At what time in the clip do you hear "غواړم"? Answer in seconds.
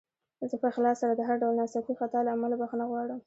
2.91-3.19